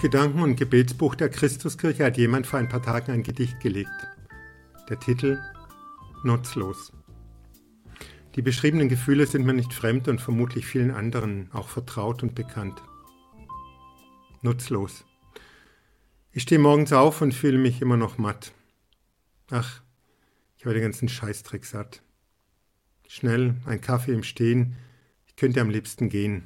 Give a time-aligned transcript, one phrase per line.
[0.00, 3.90] Gedanken- und Gebetsbuch der Christuskirche hat jemand vor ein paar Tagen ein Gedicht gelegt.
[4.88, 5.40] Der Titel
[6.22, 6.92] Nutzlos.
[8.36, 12.80] Die beschriebenen Gefühle sind mir nicht fremd und vermutlich vielen anderen auch vertraut und bekannt.
[14.40, 15.04] Nutzlos.
[16.30, 18.52] Ich stehe morgens auf und fühle mich immer noch matt.
[19.50, 19.82] Ach,
[20.58, 22.02] ich habe den ganzen Scheißdreck satt.
[23.08, 24.76] Schnell, ein Kaffee im Stehen,
[25.26, 26.44] ich könnte am liebsten gehen.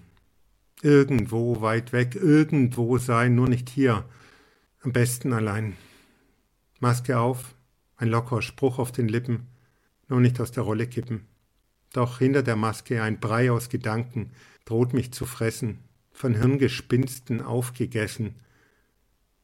[0.84, 4.04] Irgendwo weit weg, irgendwo sein, nur nicht hier.
[4.80, 5.76] Am besten allein.
[6.80, 7.54] Maske auf,
[7.96, 9.46] ein lockerer Spruch auf den Lippen,
[10.08, 11.28] nur nicht aus der Rolle kippen.
[11.92, 14.32] Doch hinter der Maske ein Brei aus Gedanken
[14.64, 15.78] droht mich zu fressen,
[16.10, 18.34] von Hirngespinsten aufgegessen.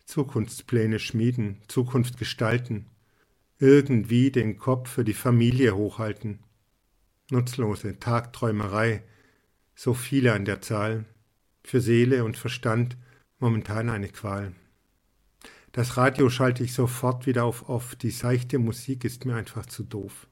[0.06, 2.86] Zukunftspläne schmieden, Zukunft gestalten,
[3.60, 6.40] irgendwie den Kopf für die Familie hochhalten.
[7.30, 9.04] Nutzlose Tagträumerei,
[9.76, 11.04] so viele an der Zahl,
[11.62, 12.96] für Seele und Verstand
[13.38, 14.52] momentan eine Qual.
[15.72, 19.84] Das Radio schalte ich sofort wieder auf off, die seichte Musik ist mir einfach zu
[19.84, 20.26] doof.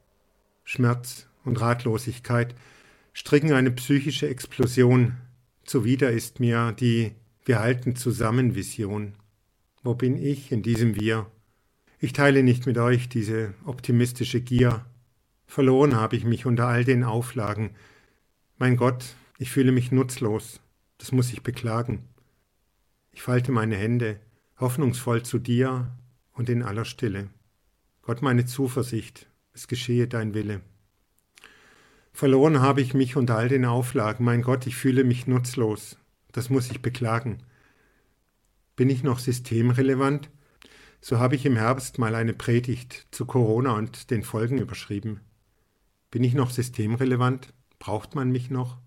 [0.64, 2.54] Schmerz und Ratlosigkeit
[3.12, 5.16] stricken eine psychische Explosion,
[5.64, 7.12] zuwider ist mir die
[7.44, 9.14] Wir halten zusammen Vision.
[9.84, 11.30] Wo bin ich in diesem Wir?
[12.00, 14.84] Ich teile nicht mit euch diese optimistische Gier.
[15.46, 17.70] Verloren habe ich mich unter all den Auflagen.
[18.58, 20.60] Mein Gott, ich fühle mich nutzlos,
[20.98, 22.08] das muss ich beklagen.
[23.12, 24.20] Ich falte meine Hände,
[24.58, 25.96] hoffnungsvoll zu dir
[26.32, 27.30] und in aller Stille.
[28.02, 30.60] Gott meine Zuversicht, es geschehe dein Wille.
[32.12, 35.98] Verloren habe ich mich unter all den Auflagen, mein Gott, ich fühle mich nutzlos,
[36.32, 37.42] das muss ich beklagen.
[38.74, 40.30] Bin ich noch systemrelevant?
[41.00, 45.20] So habe ich im Herbst mal eine Predigt zu Corona und den Folgen überschrieben.
[46.10, 47.52] Bin ich noch systemrelevant?
[47.78, 48.78] Braucht man mich noch?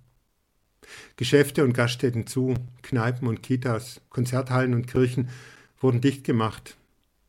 [1.17, 5.29] Geschäfte und Gaststätten zu, Kneipen und Kitas, Konzerthallen und Kirchen
[5.79, 6.77] wurden dicht gemacht.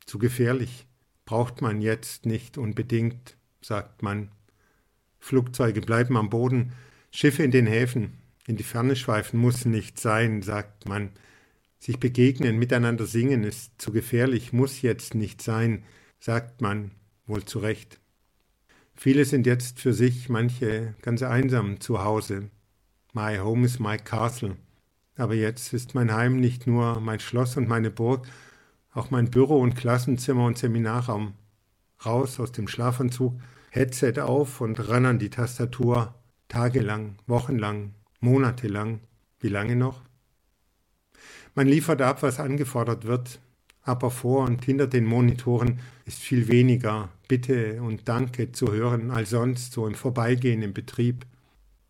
[0.07, 0.87] Zu gefährlich.
[1.25, 4.31] Braucht man jetzt nicht unbedingt, sagt man.
[5.21, 6.73] Flugzeuge bleiben am Boden,
[7.13, 11.11] Schiffe in den Häfen, in die Ferne schweifen muss nicht sein, sagt man.
[11.79, 15.85] Sich begegnen, miteinander singen ist zu gefährlich, muss jetzt nicht sein,
[16.19, 16.91] sagt man,
[17.27, 18.01] wohl zu Recht.
[18.95, 22.51] Viele sind jetzt für sich, manche ganz einsam zu Hause,
[23.13, 24.57] My home is my castle.
[25.17, 28.29] Aber jetzt ist mein Heim nicht nur mein Schloss und meine Burg,
[28.95, 31.35] auch mein Büro und Klassenzimmer und Seminarraum.
[32.07, 33.35] Raus aus dem Schlafanzug,
[33.71, 36.15] Headset auf und ran an die Tastatur.
[36.47, 39.01] Tagelang, wochenlang, monatelang.
[39.41, 40.03] Wie lange noch?
[41.57, 43.41] Man liefert ab, was angefordert wird,
[43.83, 49.31] aber vor und hinter den Monitoren ist viel weniger Bitte und Danke zu hören als
[49.31, 51.27] sonst so im Vorbeigehen im Betrieb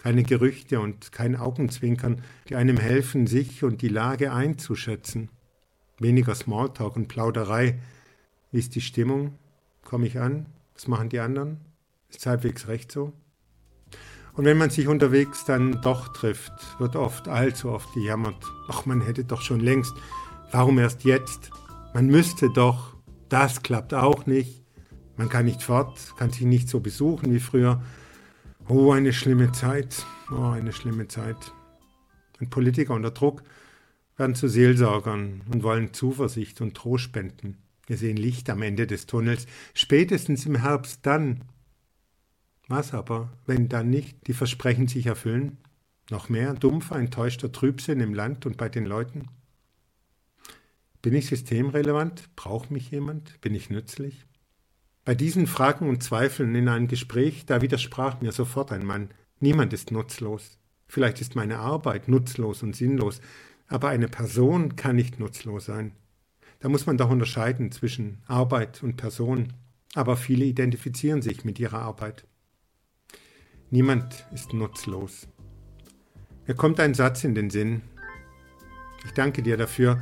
[0.01, 5.29] keine Gerüchte und kein Augenzwinkern, die einem helfen, sich und die Lage einzuschätzen.
[5.99, 7.79] Weniger Smalltalk und Plauderei.
[8.51, 9.35] Wie ist die Stimmung?
[9.85, 10.47] Komme ich an?
[10.73, 11.59] Was machen die anderen?
[12.09, 13.13] Ist halbwegs recht so?
[14.33, 18.43] Und wenn man sich unterwegs dann doch trifft, wird oft, allzu oft gejammert.
[18.71, 19.93] Ach, man hätte doch schon längst.
[20.51, 21.51] Warum erst jetzt?
[21.93, 22.97] Man müsste doch.
[23.29, 24.65] Das klappt auch nicht.
[25.19, 27.83] Man kann nicht fort, kann sich nicht so besuchen wie früher.
[28.73, 30.07] Oh, eine schlimme Zeit.
[30.31, 31.53] Oh, eine schlimme Zeit.
[32.39, 33.43] Und Politiker unter Druck
[34.17, 37.59] werden zu Seelsorgern und wollen Zuversicht und Trost spenden.
[37.89, 41.41] Wir sehen Licht am Ende des Tunnels, spätestens im Herbst dann.
[42.69, 45.59] Was aber, wenn dann nicht die Versprechen sich erfüllen?
[46.09, 49.27] Noch mehr dumpfer, enttäuschter Trübsinn im Land und bei den Leuten?
[51.03, 52.37] Bin ich systemrelevant?
[52.37, 53.41] Braucht mich jemand?
[53.41, 54.27] Bin ich nützlich?
[55.11, 59.09] Bei diesen Fragen und Zweifeln in einem Gespräch, da widersprach mir sofort ein Mann,
[59.41, 60.61] niemand ist nutzlos.
[60.87, 63.21] Vielleicht ist meine Arbeit nutzlos und sinnlos,
[63.67, 65.97] aber eine Person kann nicht nutzlos sein.
[66.61, 69.53] Da muss man doch unterscheiden zwischen Arbeit und Person,
[69.97, 72.25] aber viele identifizieren sich mit ihrer Arbeit.
[73.69, 75.27] Niemand ist nutzlos.
[76.47, 77.83] Mir kommt ein Satz in den Sinn.
[79.05, 80.01] Ich danke dir dafür,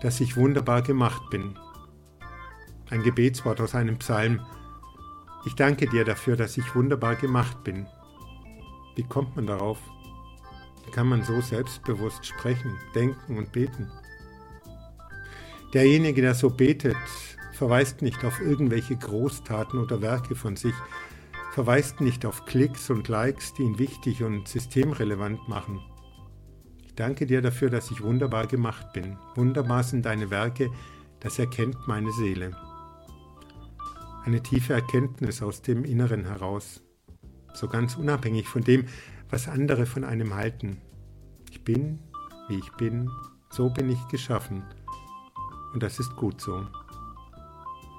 [0.00, 1.58] dass ich wunderbar gemacht bin
[2.90, 4.40] ein Gebetswort aus einem Psalm.
[5.44, 7.86] Ich danke dir dafür, dass ich wunderbar gemacht bin.
[8.94, 9.78] Wie kommt man darauf?
[10.84, 13.90] Wie kann man so selbstbewusst sprechen, denken und beten?
[15.74, 16.96] Derjenige, der so betet,
[17.52, 20.74] verweist nicht auf irgendwelche Großtaten oder Werke von sich,
[21.52, 25.80] verweist nicht auf Klicks und Likes, die ihn wichtig und systemrelevant machen.
[26.86, 29.18] Ich danke dir dafür, dass ich wunderbar gemacht bin.
[29.34, 30.70] Wunderbar sind deine Werke,
[31.20, 32.56] das erkennt meine Seele
[34.26, 36.82] eine tiefe Erkenntnis aus dem Inneren heraus,
[37.54, 38.86] so ganz unabhängig von dem,
[39.30, 40.78] was andere von einem halten.
[41.50, 42.00] Ich bin,
[42.48, 43.08] wie ich bin,
[43.50, 44.64] so bin ich geschaffen,
[45.72, 46.66] Und das ist gut so.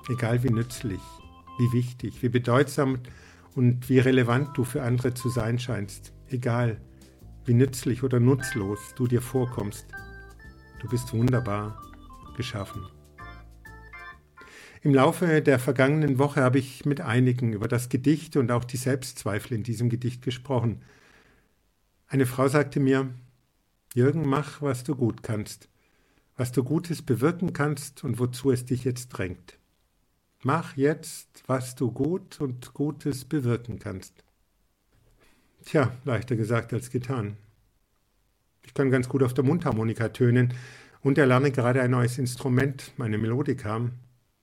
[0.09, 1.01] Egal wie nützlich,
[1.59, 2.99] wie wichtig, wie bedeutsam
[3.55, 6.81] und wie relevant du für andere zu sein scheinst, egal
[7.45, 9.85] wie nützlich oder nutzlos du dir vorkommst,
[10.81, 11.81] du bist wunderbar
[12.35, 12.96] geschaffen.
[14.81, 18.77] Im Laufe der vergangenen Woche habe ich mit einigen über das Gedicht und auch die
[18.77, 20.81] Selbstzweifel in diesem Gedicht gesprochen.
[22.07, 23.09] Eine Frau sagte mir,
[23.93, 25.69] Jürgen, mach, was du gut kannst,
[26.35, 29.57] was du Gutes bewirken kannst und wozu es dich jetzt drängt.
[30.43, 34.23] Mach jetzt, was du gut und Gutes bewirken kannst.
[35.65, 37.37] Tja, leichter gesagt als getan.
[38.63, 40.53] Ich kann ganz gut auf der Mundharmonika tönen
[41.01, 43.89] und erlerne gerade ein neues Instrument, meine Melodika.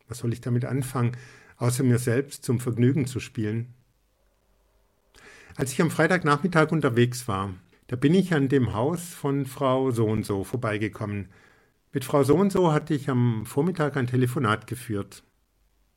[0.09, 1.17] Was soll ich damit anfangen,
[1.57, 3.73] außer mir selbst zum Vergnügen zu spielen?
[5.57, 7.55] Als ich am Freitagnachmittag unterwegs war,
[7.87, 11.29] da bin ich an dem Haus von Frau So und so vorbeigekommen.
[11.93, 15.23] Mit Frau So und so hatte ich am Vormittag ein Telefonat geführt.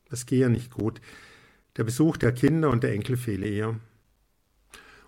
[0.09, 1.01] Das gehe ja nicht gut.
[1.75, 3.79] Der Besuch der Kinder und der Enkel fehle ihr.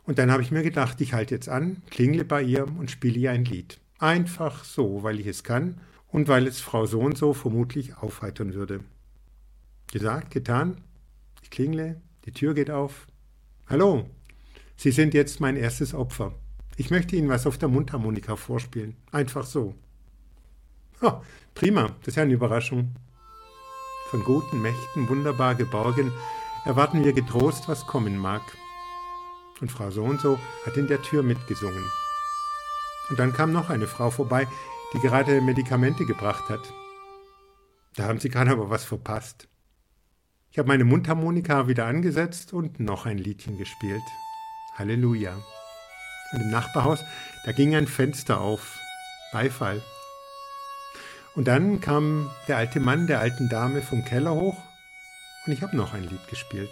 [0.04, 3.20] Und dann habe ich mir gedacht, ich halte jetzt an, klingle bei ihr und spiele
[3.20, 3.80] ihr ein Lied.
[4.00, 5.80] Einfach so, weil ich es kann
[6.12, 8.82] und weil es Frau so und so vermutlich aufheitern würde.
[9.92, 10.82] Gesagt, getan.
[11.42, 13.08] Ich klingle, die Tür geht auf.
[13.68, 14.10] Hallo,
[14.76, 16.34] Sie sind jetzt mein erstes Opfer.
[16.78, 18.96] Ich möchte Ihnen was auf der Mundharmonika vorspielen.
[19.12, 19.76] Einfach so.
[21.02, 21.22] Oh,
[21.54, 22.96] prima, das ist ja eine Überraschung.
[24.10, 26.12] Von guten Mächten wunderbar geborgen,
[26.66, 28.42] erwarten wir getrost, was kommen mag.
[29.62, 31.84] Und Frau so und so hat in der Tür mitgesungen.
[33.10, 34.48] Und dann kam noch eine Frau vorbei,
[34.94, 36.62] die gerade Medikamente gebracht hat.
[37.96, 39.48] Da haben sie gerade aber was verpasst.
[40.52, 44.02] Ich habe meine Mundharmonika wieder angesetzt und noch ein Liedchen gespielt.
[44.76, 45.38] Halleluja.
[46.32, 47.04] Und im Nachbarhaus,
[47.46, 48.80] da ging ein Fenster auf.
[49.32, 49.84] Beifall.
[51.36, 54.58] Und dann kam der alte Mann der alten Dame vom Keller hoch
[55.46, 56.72] und ich habe noch ein Lied gespielt.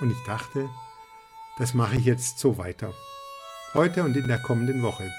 [0.00, 0.68] Und ich dachte,
[1.58, 2.92] das mache ich jetzt so weiter.
[3.74, 5.10] Heute und in der kommenden Woche.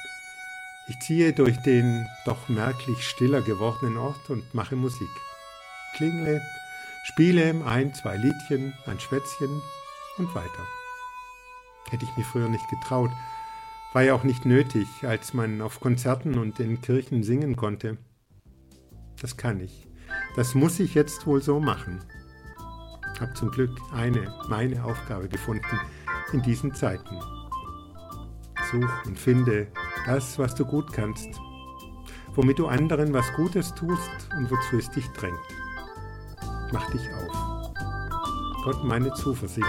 [0.88, 5.10] Ich ziehe durch den doch merklich stiller gewordenen Ort und mache Musik.
[5.96, 6.42] Klingle,
[7.06, 9.62] spiele ein, zwei Liedchen, ein Schwätzchen
[10.18, 10.68] und weiter.
[11.90, 13.12] Hätte ich mir früher nicht getraut.
[13.94, 17.98] War ja auch nicht nötig, als man auf Konzerten und in Kirchen singen konnte.
[19.22, 19.88] Das kann ich.
[20.36, 22.04] Das muss ich jetzt wohl so machen.
[23.20, 25.80] Hab zum Glück eine, meine Aufgabe gefunden
[26.34, 27.20] in diesen Zeiten.
[28.72, 29.68] Such und finde
[30.06, 31.30] das, was du gut kannst,
[32.36, 35.38] womit du anderen was Gutes tust und wozu es dich drängt.
[36.72, 37.72] Mach dich auf.
[38.64, 39.68] Gott meine Zuversicht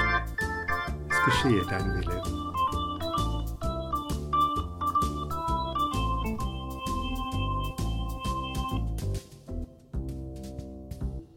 [1.25, 2.54] geschehe dein Wille.